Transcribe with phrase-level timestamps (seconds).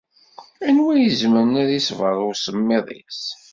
[0.67, 3.21] Anwa izemren ad iṣber i usemmiḍ-is?